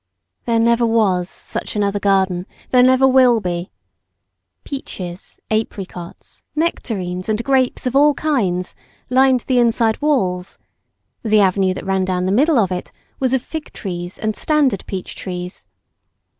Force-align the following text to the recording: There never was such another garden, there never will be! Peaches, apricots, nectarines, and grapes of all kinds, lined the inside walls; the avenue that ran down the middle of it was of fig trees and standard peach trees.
There 0.45 0.57
never 0.57 0.83
was 0.83 1.29
such 1.29 1.75
another 1.75 1.99
garden, 1.99 2.47
there 2.71 2.81
never 2.81 3.07
will 3.07 3.39
be! 3.39 3.69
Peaches, 4.63 5.39
apricots, 5.51 6.41
nectarines, 6.55 7.29
and 7.29 7.43
grapes 7.43 7.85
of 7.85 7.95
all 7.95 8.15
kinds, 8.15 8.73
lined 9.11 9.41
the 9.41 9.59
inside 9.59 10.01
walls; 10.01 10.57
the 11.21 11.39
avenue 11.41 11.75
that 11.75 11.85
ran 11.85 12.03
down 12.03 12.25
the 12.25 12.31
middle 12.31 12.57
of 12.57 12.71
it 12.71 12.91
was 13.19 13.31
of 13.31 13.43
fig 13.43 13.71
trees 13.73 14.17
and 14.17 14.35
standard 14.35 14.83
peach 14.87 15.15
trees. 15.15 15.67